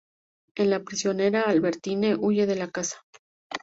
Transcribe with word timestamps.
En 0.55 0.71
la 0.71 0.79
"Prisionera", 0.81 1.43
Albertine 1.43 2.15
huye 2.15 2.47
de 2.47 2.55
la 2.55 2.71
casa. 2.71 2.97